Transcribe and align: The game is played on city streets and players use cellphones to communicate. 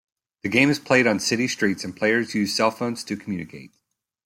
The 0.41 0.49
game 0.49 0.71
is 0.71 0.79
played 0.79 1.05
on 1.05 1.19
city 1.19 1.47
streets 1.47 1.83
and 1.83 1.95
players 1.95 2.33
use 2.33 2.57
cellphones 2.57 3.05
to 3.05 3.15
communicate. 3.15 3.69